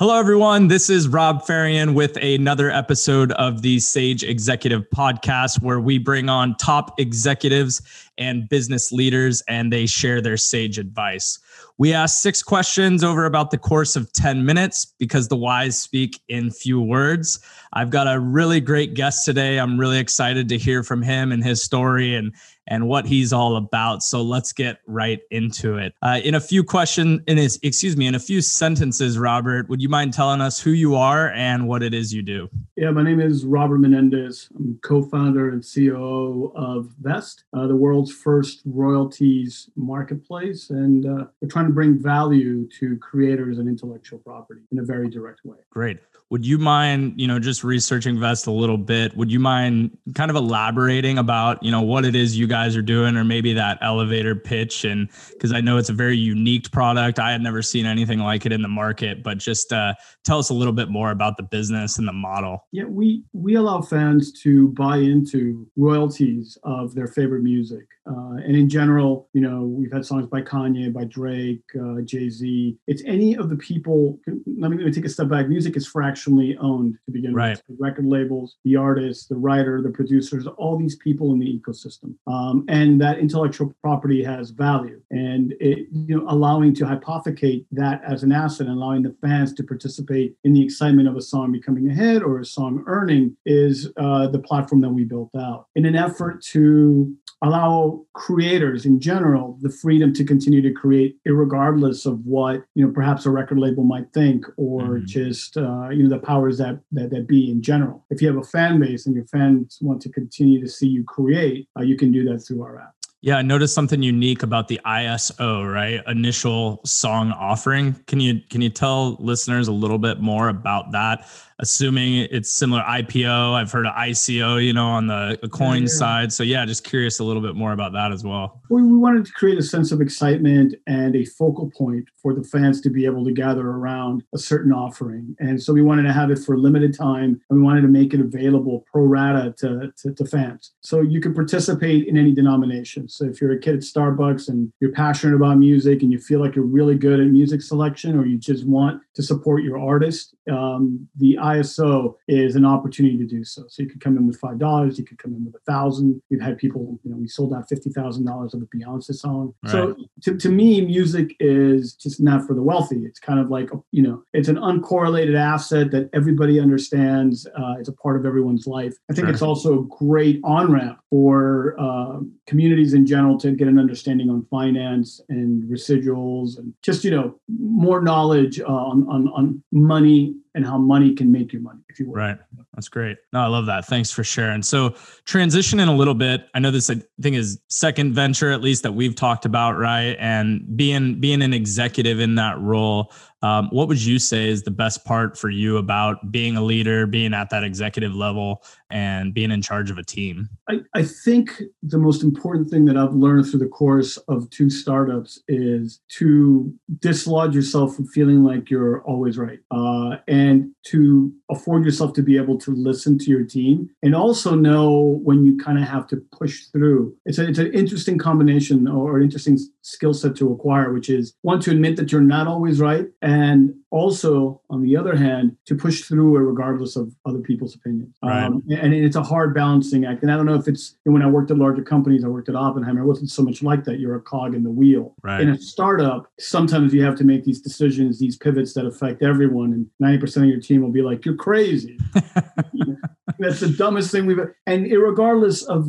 [0.00, 0.68] Hello, everyone.
[0.68, 6.30] This is Robb Fahrion with another episode of the Sage Executive Podcast, where we bring
[6.30, 7.82] on top executives
[8.16, 11.38] and business leaders and they share their sage advice.
[11.76, 16.18] We ask six questions over about the course of 10 minutes because the wise speak
[16.28, 17.38] in few words.
[17.74, 19.58] I've got a really great guest today.
[19.58, 22.32] I'm really excited to hear from him and his story and
[22.70, 24.02] and what he's all about.
[24.02, 25.92] So let's get right into it.
[26.00, 29.82] Uh, in a few questions, in his, excuse me, in a few sentences, Robert, would
[29.82, 32.48] you mind telling us who you are and what it is you do?
[32.80, 34.48] Yeah, my name is Robert Menendez.
[34.56, 41.48] I'm co-founder and COO of Vezt, uh, the world's first royalties marketplace, and uh, we're
[41.48, 45.58] trying to bring value to creators and intellectual property in a very direct way.
[45.68, 45.98] Great.
[46.30, 49.16] Would you mind, you know, just researching Vezt a little bit?
[49.16, 52.82] Would you mind kind of elaborating about, you know, what it is you guys are
[52.82, 54.84] doing, or maybe that elevator pitch?
[54.84, 58.46] And because I know it's a very unique product, I had never seen anything like
[58.46, 59.24] it in the market.
[59.24, 62.64] But just uh, tell us a little bit more about the business and the model.
[62.72, 68.56] Yeah, we we allow fans to buy into royalties of their favorite music, uh, and
[68.56, 72.76] in general, you know, we've had songs by Kanye, by Drake, uh, Jay Z.
[72.86, 74.18] It's any of the people.
[74.26, 75.48] Let me, let me take a step back.
[75.48, 77.50] Music is fractionally owned to begin right.
[77.50, 77.62] with.
[77.68, 82.14] The record labels, the artists, the writer, the producers, all these people in the ecosystem.
[82.26, 85.00] Um, and that intellectual property has value.
[85.10, 89.52] And it, you know, allowing to hypothecate that as an asset and allowing the fans
[89.54, 93.36] to participate in the excitement of a song becoming a hit or a song earning
[93.44, 95.66] is uh, the platform that we built out.
[95.74, 102.06] In an effort to allow creators in general the freedom to continue to create regardless
[102.06, 105.06] of what you know perhaps a record label might think or mm-hmm.
[105.06, 108.36] just uh, you know the powers that, that that be in general if you have
[108.36, 111.96] a fan base and your fans want to continue to see you create uh, you
[111.96, 116.00] can do that through our app yeah, I noticed something unique about the ISO, right?
[116.06, 117.94] Initial song offering.
[118.06, 121.28] Can you can you tell listeners a little bit more about that?
[121.60, 123.54] Assuming it's similar IPO.
[123.54, 126.32] I've heard of ICO, you know, on the, coin yeah, side.
[126.32, 128.60] So yeah, just curious a little bit more about that as well.
[128.70, 132.42] We, we wanted to create a sense of excitement and a focal point for the
[132.42, 135.36] fans to be able to gather around a certain offering.
[135.38, 137.88] And so we wanted to have it for a limited time and we wanted to
[137.88, 140.72] make it available pro rata to, to, to fans.
[140.80, 143.08] So you can participate in any denomination.
[143.08, 146.40] So if you're a kid at Starbucks and you're passionate about music and you feel
[146.40, 150.34] like you're really good at music selection or you just want to support your artist,
[150.50, 153.64] um, the ISO is an opportunity to do so.
[153.68, 156.20] So you could come in with five dollars, you could come in with a thousand.
[156.30, 159.54] We've had people, you know, we sold out fifty thousand dollars of a Beyonce song.
[159.64, 159.72] Right.
[159.72, 163.04] So to, to me, music is just not for the wealthy.
[163.04, 167.46] It's kind of like you know, it's an uncorrelated asset that everybody understands.
[167.46, 168.94] Uh, it's a part of everyone's life.
[169.10, 169.32] I think sure.
[169.32, 174.30] it's also a great on ramp for uh, communities in general to get an understanding
[174.30, 180.34] on finance and residuals and just you know more knowledge uh, on, on on money
[180.54, 182.14] and how money can make you money, if you will.
[182.14, 182.38] Right.
[182.74, 183.18] That's great.
[183.32, 183.86] No, I love that.
[183.86, 184.62] Thanks for sharing.
[184.62, 184.90] So
[185.24, 186.48] transitioning a little bit.
[186.54, 190.16] I know this I think is second venture, at least that we've talked about, right?
[190.18, 193.12] And being being an executive in that role.
[193.42, 197.06] Um, what would you say is the best part for you about being a leader,
[197.06, 200.48] being at that executive level, and being in charge of a team?
[200.68, 204.68] I, I think the most important thing that I've learned through the course of two
[204.68, 211.84] startups is to dislodge yourself from feeling like you're always right uh, and to afford
[211.84, 215.78] yourself to be able to listen to your team and also know when you kind
[215.78, 217.16] of have to push through.
[217.24, 221.60] It's, a, it's an interesting combination or interesting skill set to acquire, which is one,
[221.60, 226.02] to admit that you're not always right and also on the other hand to push
[226.02, 228.44] through it regardless of other people's opinions right.
[228.44, 231.26] um, and it's a hard balancing act and i don't know if it's when i
[231.26, 234.16] worked at larger companies i worked at oppenheimer it wasn't so much like that you're
[234.16, 235.40] a cog in the wheel right.
[235.40, 239.72] in a startup sometimes you have to make these decisions these pivots that affect everyone
[239.72, 239.86] and
[240.22, 241.98] 90% of your team will be like you're crazy
[243.38, 245.88] that's the dumbest thing we've and regardless of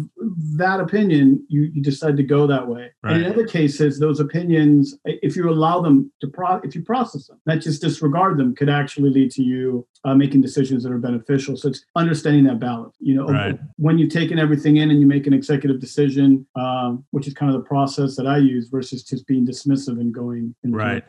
[0.55, 3.15] that opinion you, you decide to go that way right.
[3.15, 7.27] and in other cases those opinions if you allow them to pro if you process
[7.27, 10.97] them not just disregard them could actually lead to you uh, making decisions that are
[10.97, 11.55] beneficial.
[11.55, 13.59] So it's understanding that balance you know right.
[13.77, 17.53] when you've taken everything in and you make an executive decision um, which is kind
[17.53, 21.03] of the process that i use versus just being dismissive and going right.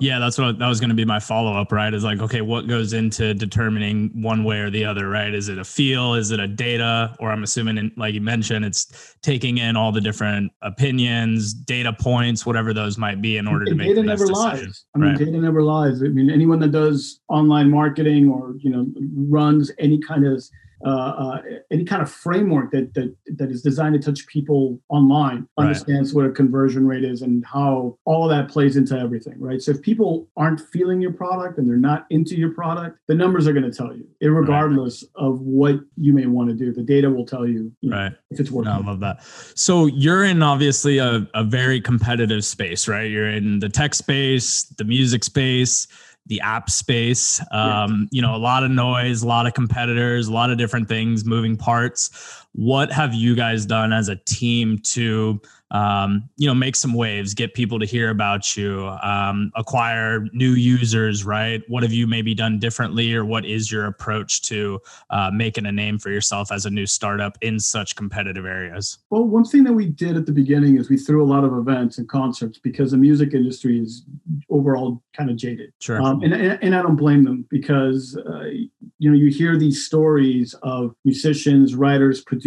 [0.00, 1.94] yeah that's what that was going to be my follow-up right?
[1.94, 5.32] Is like okay what goes into determining one way or the other right?
[5.32, 6.14] Is it a feel?
[6.14, 7.16] Is it a data?
[7.18, 11.92] Or i'm assuming in, like you mentioned it's taking in all the different opinions data
[11.92, 14.66] points whatever those might be in order to make data never decision.
[14.66, 14.84] lies.
[14.94, 15.18] I mean right.
[15.18, 16.02] data never lies.
[16.02, 18.86] I mean anyone that does online marketing or you know
[19.28, 20.42] runs any kind of
[20.84, 21.42] uh, uh,
[21.72, 26.24] any kind of framework that, that that is designed to touch people online understands what
[26.24, 29.60] a conversion rate is and how all of that plays into everything, right?
[29.60, 33.48] So if people aren't feeling your product and they're not into your product, the numbers
[33.48, 35.26] are going to tell you, regardless right.
[35.26, 36.72] of what you may want to do.
[36.72, 38.72] The data will tell you, you right, know, if it's working.
[38.72, 39.24] No, I love that.
[39.56, 43.10] So you're in obviously a, a very competitive space, right?
[43.10, 45.88] You're in the tech space, the music space
[46.28, 47.40] the app space.
[47.50, 50.88] Um, you know, a lot of noise, a lot of competitors, a lot of different
[50.88, 52.46] things, moving parts.
[52.52, 55.40] What have you guys done as a team to
[55.70, 60.52] um, you know, make some waves, get people to hear about you, um, acquire new
[60.52, 61.62] users, right?
[61.68, 64.80] What have you maybe done differently, or what is your approach to
[65.10, 68.98] uh, making a name for yourself as a new startup in such competitive areas?
[69.10, 71.52] Well, one thing that we did at the beginning is we threw a lot of
[71.52, 74.04] events and concerts because the music industry is
[74.48, 75.72] overall kind of jaded.
[75.80, 76.00] Sure.
[76.00, 80.54] Um, and, and I don't blame them because, uh, you know, you hear these stories
[80.62, 82.37] of musicians, writers, producers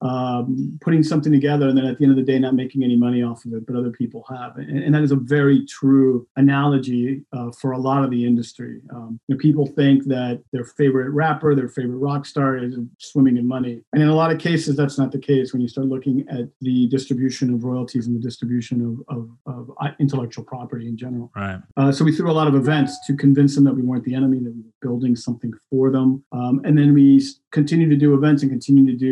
[0.00, 2.96] um, putting something together, and then at the end of the day, not making any
[2.96, 4.56] money off of it, but other people have.
[4.56, 8.80] And, and that is a very true analogy uh, for a lot of the industry.
[8.94, 13.36] Um, you know, people think that their favorite rapper, their favorite rock star is swimming
[13.36, 13.82] in money.
[13.92, 16.46] And in a lot of cases, that's not the case when you start looking at
[16.60, 21.30] the distribution of royalties and the distribution of, of, of uh, intellectual property in general.
[21.34, 21.60] Right.
[21.76, 24.14] Uh, so we threw a lot of events to convince them that we weren't the
[24.14, 26.22] enemy, that we were building something for them.
[26.32, 27.08] Um, and then we
[27.50, 29.07] continue to do events and continue to do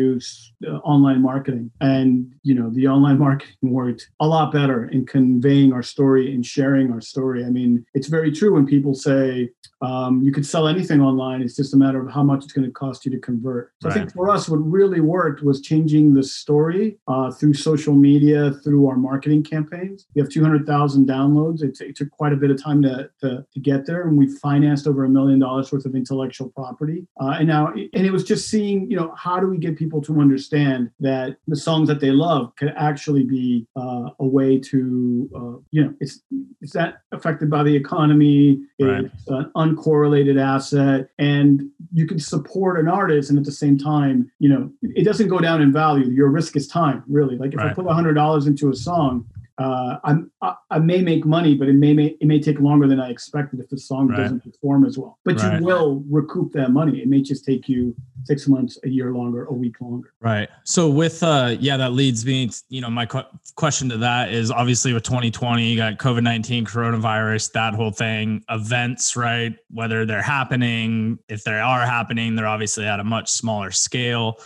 [0.65, 1.71] uh, online marketing.
[1.81, 6.45] And, you know, the online marketing worked a lot better in conveying our story and
[6.45, 7.45] sharing our story.
[7.45, 9.49] I mean, it's very true when people say
[9.81, 11.41] um, you could sell anything online.
[11.41, 13.73] It's just a matter of how much it's going to cost you to convert.
[13.81, 13.97] So right.
[13.97, 18.53] I think for us, what really worked was changing the story uh, through social media,
[18.63, 20.07] through our marketing campaigns.
[20.15, 21.61] We have 200,000 downloads.
[21.61, 24.07] It, it, took quite a bit of time to, to, to, get there.
[24.07, 27.07] And we financed over a million dollars worth of intellectual property.
[27.19, 29.86] Uh, and now, and it was just seeing, you know, how do we get people
[29.89, 35.29] to understand that the songs that they love could actually be uh, a way to,
[35.35, 36.21] uh, you know, it's
[36.61, 38.59] it's that affected by the economy.
[38.79, 39.05] Right.
[39.05, 41.63] It's an uncorrelated asset, and
[41.93, 45.39] you can support an artist, and at the same time, you know, it doesn't go
[45.39, 46.07] down in value.
[46.07, 47.37] Your risk is time, really.
[47.37, 47.71] Like if right.
[47.71, 49.25] I put a hundred dollars into a song,
[49.57, 52.87] uh, I'm, I, I, may make money, but it may, may, it may take longer
[52.87, 54.17] than I expected if the song right.
[54.17, 55.17] doesn't perform as well.
[55.25, 55.59] But right.
[55.59, 56.99] you will recoup that money.
[56.99, 57.95] It may just take you
[58.27, 60.13] six months, a year longer, a week longer.
[60.19, 60.49] Right.
[60.63, 62.47] So with uh, yeah, that leads me.
[62.47, 63.23] To, you know, my qu-
[63.55, 68.43] question to that is obviously with 2020, you got COVID 19, coronavirus, that whole thing,
[68.49, 69.55] events, right?
[69.71, 74.39] Whether they're happening, if they are happening, they're obviously at a much smaller scale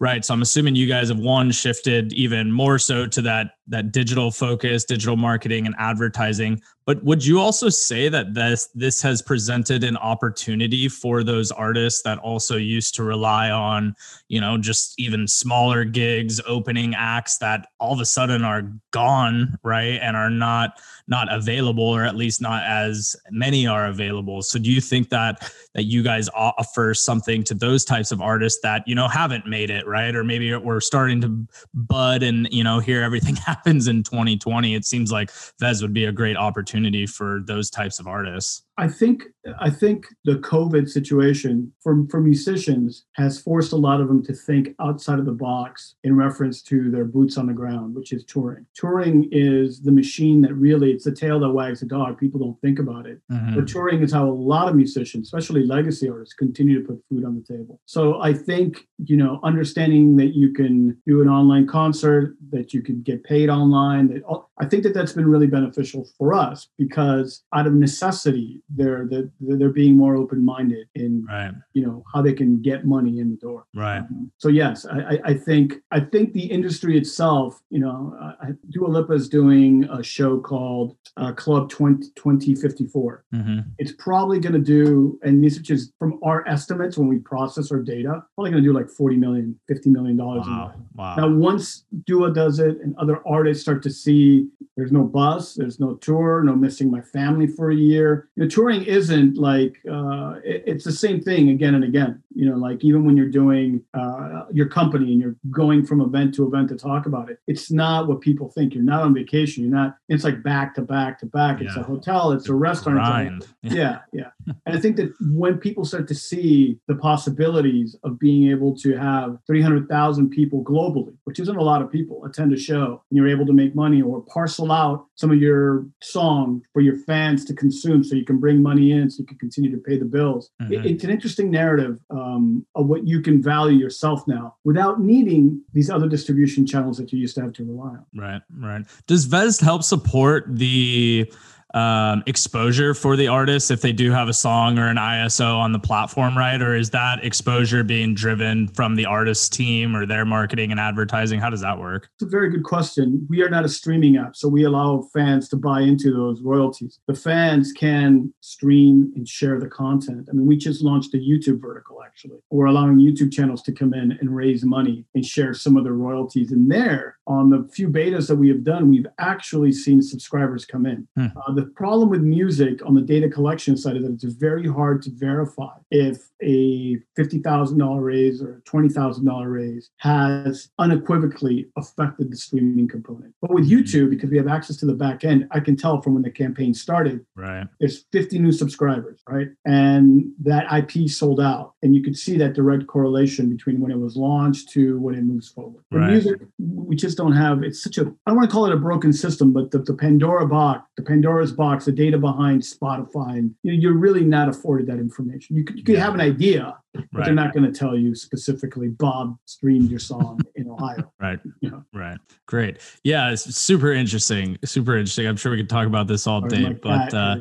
[0.00, 3.92] right so i'm assuming you guys have one shifted even more so to that that
[3.92, 6.60] digital focus, digital marketing and advertising.
[6.86, 12.00] But would you also say that this this has presented an opportunity for those artists
[12.02, 13.94] that also used to rely on,
[14.28, 19.58] you know, just even smaller gigs, opening acts that all of a sudden are gone,
[19.62, 20.00] right?
[20.00, 24.40] And are not not available or at least not as many are available.
[24.40, 28.60] So do you think that that you guys offer something to those types of artists
[28.62, 30.14] that, you know, haven't made it, right?
[30.16, 34.74] Or maybe we're starting to bud and, you know, hear everything happen happens in 2020,
[34.74, 38.62] it seems like Vezt would be a great opportunity for those types of artists.
[38.78, 39.24] I think
[39.60, 44.34] I think the COVID situation for, for musicians has forced a lot of them to
[44.34, 48.24] think outside of the box in reference to their boots on the ground, which is
[48.24, 48.66] touring.
[48.74, 52.18] Touring is the machine that really it's the tail that wags the dog.
[52.18, 53.20] People don't think about it.
[53.30, 53.54] Mm-hmm.
[53.54, 57.24] But touring is how a lot of musicians, especially legacy artists, continue to put food
[57.24, 57.80] on the table.
[57.86, 62.82] So I think, you know, understanding that you can do an online concert, that you
[62.82, 64.22] can get paid online, that
[64.60, 69.30] I think that that's been really beneficial for us because out of necessity, they're they're,
[69.40, 71.52] they're being more open minded in right.
[71.72, 73.64] you know how they can get money in the door.
[73.74, 73.98] Right.
[73.98, 78.88] Um, so yes, I, I think I think the industry itself, you know, uh, Dua
[78.88, 83.24] Lipa is doing a show called uh, Club 20, 2054.
[83.34, 83.58] Mm-hmm.
[83.78, 87.72] It's probably going to do, and this is just from our estimates when we process
[87.72, 90.46] our data, probably going to do like 40 million, 50 million dollars.
[90.46, 90.74] Wow.
[90.94, 91.16] wow.
[91.16, 95.80] Now once Dua does it and other artists start to see there's no bus, there's
[95.80, 98.28] no tour, no missing my family for a year.
[98.36, 102.20] You know, touring isn't like uh, it, it's the same thing again and again.
[102.34, 106.34] You know, like even when you're doing uh, your company and you're going from event
[106.34, 108.74] to event to talk about it, it's not what people think.
[108.74, 109.62] You're not on vacation.
[109.62, 109.96] You're not.
[110.08, 111.60] It's like back to back to back.
[111.60, 111.82] It's yeah.
[111.82, 112.32] a hotel.
[112.32, 113.44] It's a restaurant.
[113.44, 114.30] A, yeah, yeah.
[114.66, 118.96] and I think that when people start to see the possibilities of being able to
[118.96, 123.28] have 300,000 people globally, which isn't a lot of people, attend a show, and you're
[123.28, 127.54] able to make money or parcel out some of your song for your fans to
[127.54, 130.06] consume, so you can bring bring money in so you can continue to pay the
[130.06, 130.50] bills.
[130.62, 130.72] Mm-hmm.
[130.72, 135.60] It, it's an interesting narrative um, of what you can value yourself now without needing
[135.74, 138.06] these other distribution channels that you used to have to rely on.
[138.16, 138.86] Right, right.
[139.06, 141.30] Does Vezt help support the
[141.74, 145.72] um, exposure for the artists if they do have a song or an ISO on
[145.72, 146.60] the platform, right?
[146.60, 151.40] Or is that exposure being driven from the artist team or their marketing and advertising?
[151.40, 152.08] How does that work?
[152.14, 153.26] It's a very good question.
[153.28, 157.00] We are not a streaming app, so we allow fans to buy into those royalties.
[157.06, 160.28] The fans can stream and share the content.
[160.30, 162.38] I mean, we just launched a YouTube vertical actually.
[162.50, 165.92] We're allowing YouTube channels to come in and raise money and share some of the
[165.92, 166.50] royalties.
[166.50, 170.86] And there, on the few betas that we have done, we've actually seen subscribers come
[170.86, 171.06] in.
[171.16, 171.26] Hmm.
[171.36, 175.02] Uh, the problem with music on the data collection side is that it's very hard
[175.02, 182.86] to verify if a $50,000 raise or a $20,000 raise has unequivocally affected the streaming
[182.86, 183.34] component.
[183.42, 183.78] But with mm-hmm.
[183.78, 186.30] YouTube, because we have access to the back end, I can tell from when the
[186.30, 187.66] campaign started, right?
[187.80, 189.48] There's 50 new subscribers, right?
[189.64, 191.72] And that IP sold out.
[191.82, 195.22] And you could see that direct correlation between when it was launched to when it
[195.22, 195.82] moves forward.
[195.90, 196.10] With right.
[196.12, 198.76] music, we just don't have, it's such a, I don't want to call it a
[198.76, 203.54] broken system, but the, the Pandora box, the Pandora's box, the data behind Spotify, and
[203.62, 205.56] you are really not afforded that information.
[205.56, 206.04] You could, you could yeah.
[206.04, 207.24] have an idea, but right.
[207.26, 211.12] they're not going to tell you specifically bob streamed your song in ohio.
[211.20, 211.40] Right.
[211.60, 211.84] You know?
[211.92, 212.18] right.
[212.46, 212.78] Great.
[213.02, 215.26] Yeah it's super interesting super interesting.
[215.26, 217.36] I'm sure we could talk about this all day but uh,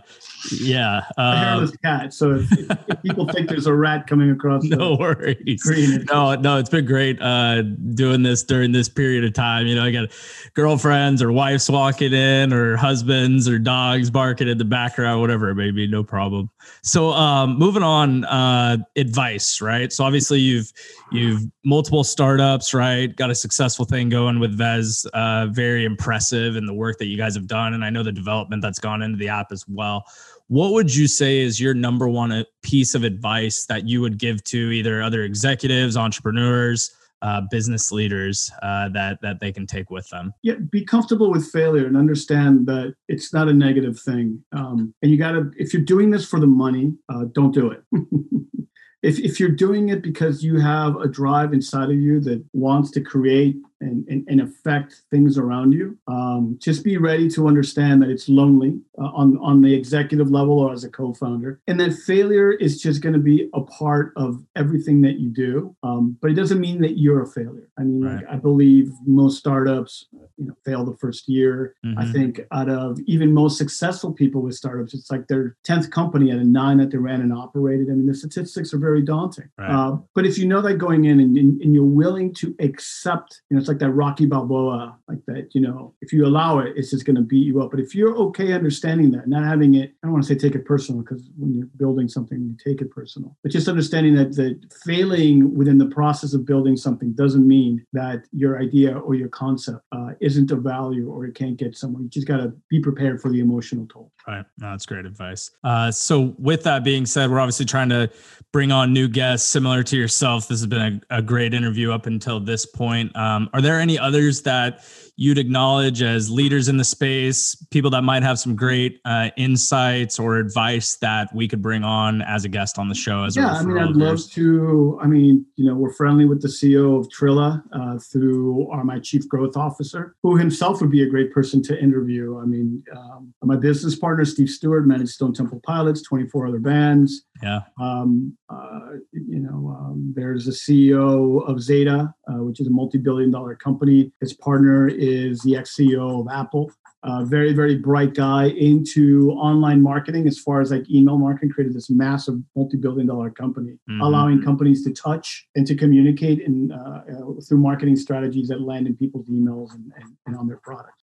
[0.59, 4.63] yeah uh, a hairless cat so if, if, people think there's a rat coming across
[4.65, 5.61] no worries.
[5.61, 9.67] screen, no no it's been great uh, doing this during this period of time.
[9.67, 10.09] You know i got
[10.55, 15.55] girlfriends or wives walking in or husbands or dogs barking in the background whatever it
[15.55, 16.49] may be no problem.
[16.81, 19.93] So um, moving on uh, advice advice, right?
[19.93, 20.71] So obviously you've
[21.11, 23.15] you've multiple startups, right?
[23.15, 25.07] Got a successful thing going with Vezt.
[25.13, 28.11] Uh, very impressive in the work that you guys have done, and I know the
[28.11, 30.03] development that's gone into the app as well.
[30.47, 34.17] What would you say is your number one uh, piece of advice that you would
[34.17, 36.91] give to either other executives, entrepreneurs?
[37.23, 40.31] Uh, business leaders uh, that that they can take with them.
[40.43, 44.43] Yeah, be comfortable with failure and understand that it's not a negative thing.
[44.51, 47.71] Um, and you got to, if you're doing this for the money, uh, don't do
[47.71, 47.81] it.
[49.03, 52.91] if, if you're doing it because you have a drive inside of you that wants
[52.91, 55.97] to create and, and, and affect things around you.
[56.07, 60.59] Um, just be ready to understand that it's lonely uh, on, on the executive level
[60.59, 61.59] or as a co founder.
[61.67, 65.75] And that failure is just going to be a part of everything that you do.
[65.83, 67.69] Um, but it doesn't mean that you're a failure.
[67.77, 68.15] I mean, right.
[68.15, 70.05] like, I believe most startups
[70.37, 71.75] you know, fail the first year.
[71.85, 71.99] Mm-hmm.
[71.99, 76.31] I think out of even most successful people with startups, it's like their 10th company
[76.31, 77.89] at a nine that they ran and operated.
[77.89, 79.49] I mean, the statistics are very daunting.
[79.57, 79.69] Right.
[79.69, 83.41] Uh, but if you know that going in and, and, and you're willing to accept,
[83.49, 86.73] you know, it's like that Rocky Balboa, like that, you know, if you allow it,
[86.77, 87.71] it's just going to beat you up.
[87.71, 90.55] But if you're okay understanding that, not having it, I don't want to say take
[90.55, 94.35] it personal because when you're building something, you take it personal, but just understanding that
[94.37, 99.29] that failing within the process of building something doesn't mean that your idea or your
[99.29, 102.03] concept uh, isn't of value or it can't get somewhere.
[102.03, 104.13] You just got to be prepared for the emotional toll.
[104.27, 104.45] Right.
[104.57, 105.51] No, that's great advice.
[105.63, 108.11] Uh, so, with that being said, we're obviously trying to
[108.51, 110.49] bring on new guests similar to yourself.
[110.49, 113.15] This has been a, a great interview up until this point.
[113.15, 114.83] Um, are there any others that
[115.15, 120.19] you'd acknowledge as leaders in the space, people that might have some great uh, insights
[120.19, 123.23] or advice that we could bring on as a guest on the show?
[123.23, 124.99] As yeah, I mean, I'd love to.
[125.01, 128.99] I mean, you know, we're friendly with the CEO of Triller uh, through our, my
[128.99, 132.39] chief growth officer, who himself would be a great person to interview.
[132.39, 137.25] I mean, um, my business partner Steve Stewart managed Stone Temple Pilots, 24 other bands.
[137.41, 137.61] Yeah.
[137.79, 143.31] Um, uh, you know, um, there's a CEO of Zeta, uh, which is a multi-billion
[143.31, 144.11] dollar company.
[144.21, 146.71] His partner is the ex-CEO of Apple.
[147.03, 151.73] Uh, very, very bright guy into online marketing as far as like email marketing, created
[151.73, 154.01] this massive multi-billion dollar company, mm-hmm.
[154.01, 158.87] allowing companies to touch and to communicate in, uh, uh, through marketing strategies that land
[158.87, 161.01] in people's emails and, and, and on their products.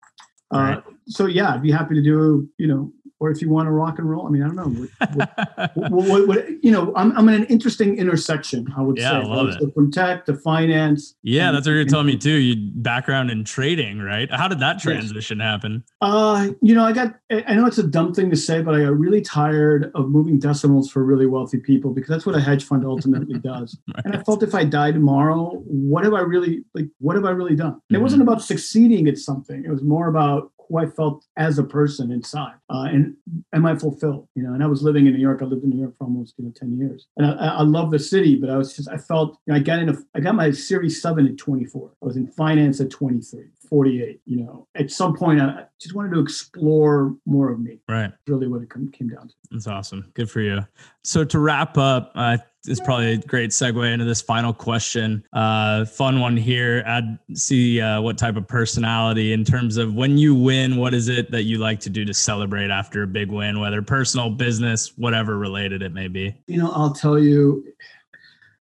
[0.52, 0.82] Uh, right.
[1.06, 2.92] so yeah, I'd be happy to do, you know,
[3.24, 4.26] or if you want to rock and roll.
[4.26, 4.88] I mean, I don't know.
[5.14, 8.66] What, what, what, what, you know, I'm, I'm in an interesting intersection.
[8.76, 9.16] I would yeah, say.
[9.16, 9.60] I love it.
[9.60, 11.14] So from tech to finance.
[11.22, 12.36] Yeah, and, that's what you're telling me too.
[12.36, 14.30] You background in trading, right?
[14.30, 15.44] How did that transition yes.
[15.44, 15.84] happen?
[16.02, 17.14] Uh, you know, I got.
[17.30, 20.38] I know it's a dumb thing to say, but I got really tired of moving
[20.38, 23.78] decimals for really wealthy people because that's what a hedge fund ultimately does.
[23.94, 24.04] right.
[24.04, 26.88] And I felt if I die tomorrow, what have I really like?
[26.98, 27.72] What have I really done?
[27.72, 27.94] Mm-hmm.
[27.96, 29.64] It wasn't about succeeding at something.
[29.64, 33.14] It was more about who I felt as a person inside, uh, and
[33.52, 34.28] am I fulfilled?
[34.34, 35.40] You know, and I was living in New York.
[35.42, 37.90] I lived in New York for almost you know ten years, and I, I love
[37.90, 40.20] the city, but I was just I felt you know, I got in a I
[40.20, 41.90] got my Series Seven at 24.
[42.02, 43.44] I was in finance at 23.
[43.68, 44.20] 48.
[44.24, 47.80] You know, at some point, I just wanted to explore more of me.
[47.88, 48.12] Right.
[48.26, 49.34] Really, what it came down to.
[49.50, 50.10] That's awesome.
[50.14, 50.66] Good for you.
[51.02, 55.24] So to wrap up, uh, is probably a great segue into this final question.
[55.32, 56.82] Uh, fun one here.
[56.86, 60.76] i'd see uh, what type of personality in terms of when you win.
[60.76, 63.82] What is it that you like to do to celebrate after a big win, whether
[63.82, 66.34] personal, business, whatever related it may be?
[66.46, 67.64] You know, I'll tell you,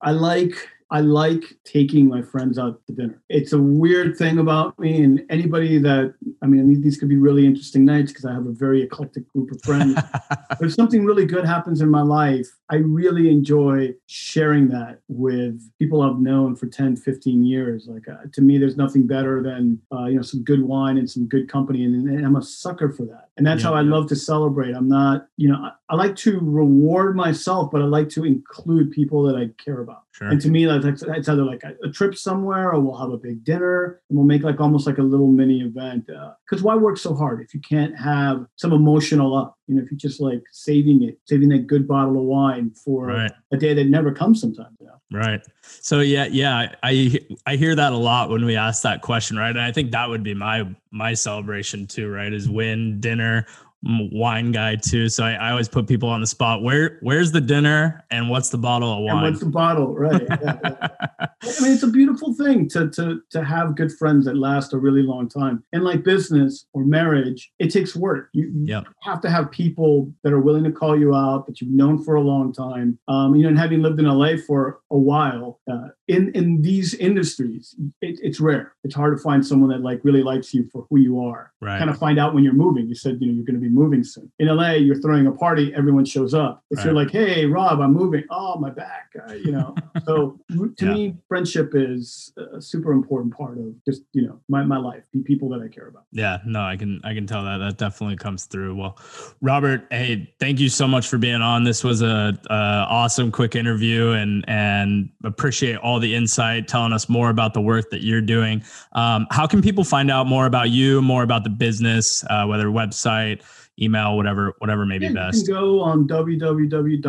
[0.02, 3.22] I like I like taking my friends out to dinner.
[3.30, 7.46] It's a weird thing about me, and anybody that I mean, these could be really
[7.46, 9.98] interesting nights because I have a very eclectic group of friends.
[10.60, 16.02] if something really good happens in my life, I really enjoy sharing that with people
[16.02, 17.88] I've known for 10, 15 years.
[17.88, 21.10] Like uh, to me, there's nothing better than uh, you know some good wine and
[21.10, 23.30] some good company, and, and I'm a sucker for that.
[23.38, 24.76] And that's yeah, how I love to celebrate.
[24.76, 28.92] I'm not, you know, I, I like to reward myself, but I like to include
[28.92, 30.04] people that I care about.
[30.12, 30.28] Sure.
[30.28, 33.18] And to me, that's it's either like a, a, trip somewhere, or we'll have a
[33.18, 36.08] big dinner, and we'll make like almost like a little mini event.
[36.08, 39.56] Because uh, why work so hard if you can't have some emotional up?
[39.68, 43.08] You know, if you're just like saving it, saving that good bottle of wine for
[43.08, 43.32] right.
[43.52, 44.78] a day that never comes sometimes.
[44.80, 45.20] You know?
[45.20, 45.42] Right.
[45.62, 49.50] So yeah, yeah, I I hear that a lot when we ask that question, right?
[49.50, 52.32] And I think that would be my my celebration too, right?
[52.32, 53.46] Is win dinner
[53.84, 56.62] wine guy too, so I, I, always put people on the spot.
[56.62, 59.18] Where where's the dinner and what's the bottle of wine?
[59.18, 59.96] And what's the bottle?
[59.96, 60.22] Right.
[60.22, 60.88] Yeah, yeah.
[61.44, 64.78] I mean, it's a beautiful thing to to to have good friends that last a
[64.78, 65.64] really long time.
[65.74, 68.30] And like business or marriage, it takes work.
[68.34, 68.86] You, you yep.
[69.02, 72.16] have to have people that are willing to call you out that you've known for
[72.16, 73.00] a long time.
[73.08, 76.94] Um, you know, and having lived in LA for a while, uh, in in these
[76.96, 78.74] industries, it, it's rare.
[78.84, 81.54] It's hard to find someone that like really likes you for who you are.
[81.62, 81.78] Right.
[81.78, 82.88] Kind of find out when you're moving.
[82.88, 84.30] You said you know you're going to be moving soon.
[84.40, 86.64] In LA, you're throwing a party, everyone shows up.
[86.70, 86.86] If right.
[86.86, 88.24] you're like, hey, Rob, I'm moving.
[88.30, 89.10] Oh, my back.
[89.28, 89.74] Uh, you know.
[90.06, 90.94] so to yeah.
[90.94, 95.04] me, friendship is a super important part of just you know my my life.
[95.14, 96.04] The people that I care about.
[96.12, 96.40] Yeah.
[96.46, 98.76] No, I can I can tell that that definitely comes through.
[98.76, 99.00] Well,
[99.42, 101.64] Robert, hey, thank you so much for being on.
[101.64, 107.08] This was a, a awesome quick interview, and and appreciate all the insight, telling us
[107.08, 108.64] more about the work that you're doing.
[108.94, 112.68] Um, how can people find out more about you, more about the business, uh, whether
[112.68, 113.42] website?
[113.82, 115.48] email, whatever, whatever may be yeah, best.
[115.48, 117.02] You can go on www.vezt.co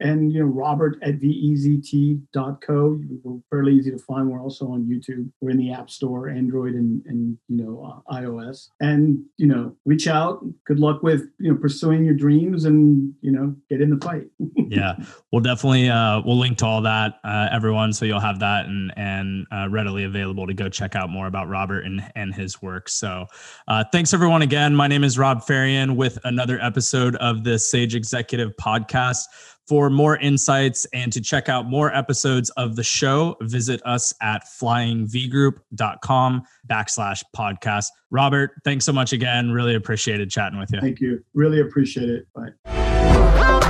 [0.00, 3.00] and you know Robert at vezt.co.
[3.22, 4.30] We're fairly easy to find.
[4.30, 5.30] We're also on YouTube.
[5.40, 8.68] We're in the App Store, Android and and you know uh, iOS.
[8.80, 10.44] And you know, reach out.
[10.66, 14.26] Good luck with you know pursuing your dreams and you know get in the fight.
[14.70, 14.96] yeah,
[15.32, 18.92] we'll definitely uh, we'll link to all that, uh, everyone, so you'll have that and
[18.96, 22.88] and uh, readily available to go check out more about Robert and and his work.
[22.88, 23.26] So.
[23.66, 24.74] Uh, thanks everyone again.
[24.74, 29.24] My name is Robb Fahrion with another episode of the Sage Executive Podcast.
[29.66, 34.44] For more insights and to check out more episodes of the show, visit us at
[34.44, 37.86] flyingvgroup.com backslash podcast.
[38.10, 39.50] Robert, thanks so much again.
[39.52, 40.80] Really appreciated chatting with you.
[40.82, 41.24] Thank you.
[41.32, 42.26] Really appreciate it.
[42.34, 43.60] Bye.